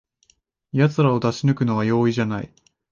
[0.73, 2.51] やつらを出し抜くのは容易じゃない